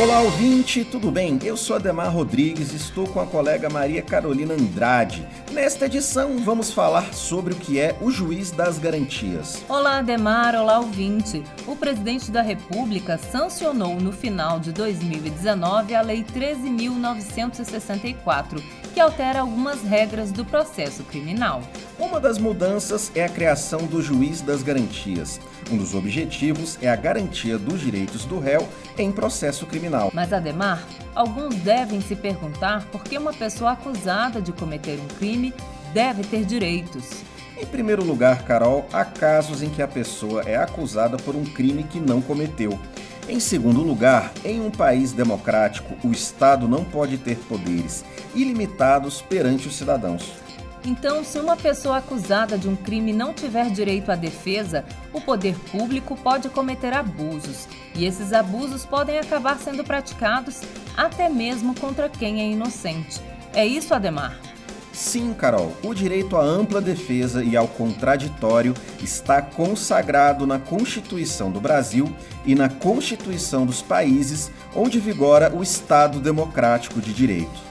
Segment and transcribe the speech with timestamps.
[0.00, 1.38] Olá, ouvinte, tudo bem?
[1.44, 5.28] Eu sou Ademar Rodrigues estou com a colega Maria Carolina Andrade.
[5.52, 9.62] Nesta edição, vamos falar sobre o que é o juiz das garantias.
[9.68, 11.42] Olá, Ademar, olá, ouvinte.
[11.66, 18.62] O presidente da República sancionou no final de 2019 a Lei 13.964
[18.94, 21.60] que altera algumas regras do processo criminal.
[22.00, 25.38] Uma das mudanças é a criação do juiz das garantias.
[25.70, 30.10] Um dos objetivos é a garantia dos direitos do réu em processo criminal.
[30.14, 30.82] Mas, Ademar,
[31.14, 35.52] alguns devem se perguntar por que uma pessoa acusada de cometer um crime
[35.92, 37.04] deve ter direitos.
[37.60, 41.82] Em primeiro lugar, Carol, há casos em que a pessoa é acusada por um crime
[41.82, 42.78] que não cometeu.
[43.28, 48.02] Em segundo lugar, em um país democrático, o Estado não pode ter poderes
[48.34, 50.32] ilimitados perante os cidadãos.
[50.84, 55.54] Então, se uma pessoa acusada de um crime não tiver direito à defesa, o poder
[55.70, 60.62] público pode cometer abusos, e esses abusos podem acabar sendo praticados
[60.96, 63.20] até mesmo contra quem é inocente.
[63.52, 64.38] É isso, Ademar?
[64.92, 71.60] Sim, Carol, o direito à ampla defesa e ao contraditório está consagrado na Constituição do
[71.60, 72.12] Brasil
[72.44, 77.69] e na Constituição dos países onde vigora o Estado Democrático de Direito.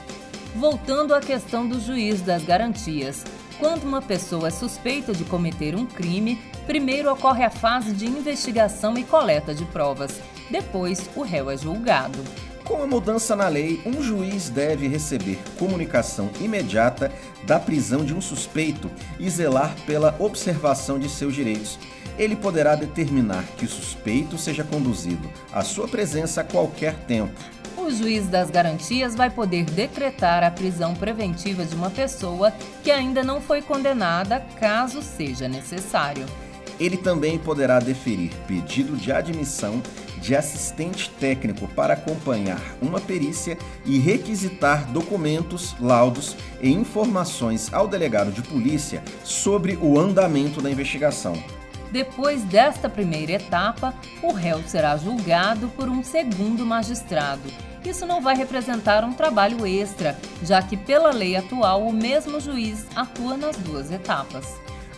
[0.54, 3.24] Voltando à questão do juiz das garantias.
[3.60, 8.98] Quando uma pessoa é suspeita de cometer um crime, primeiro ocorre a fase de investigação
[8.98, 10.20] e coleta de provas.
[10.50, 12.18] Depois, o réu é julgado.
[12.64, 17.12] Com a mudança na lei, um juiz deve receber comunicação imediata
[17.44, 21.78] da prisão de um suspeito e zelar pela observação de seus direitos.
[22.18, 27.40] Ele poderá determinar que o suspeito seja conduzido à sua presença a qualquer tempo
[27.76, 33.22] o juiz das garantias vai poder decretar a prisão preventiva de uma pessoa que ainda
[33.22, 36.26] não foi condenada, caso seja necessário.
[36.78, 39.82] Ele também poderá deferir pedido de admissão
[40.20, 48.30] de assistente técnico para acompanhar uma perícia e requisitar documentos, laudos e informações ao delegado
[48.30, 51.59] de polícia sobre o andamento da investigação.
[51.90, 57.50] Depois desta primeira etapa, o réu será julgado por um segundo magistrado
[57.84, 62.84] isso não vai representar um trabalho extra, já que, pela lei atual, o mesmo juiz
[62.94, 64.46] atua nas duas etapas.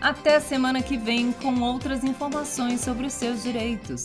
[0.00, 4.04] Até a semana que vem com outras informações sobre os seus direitos.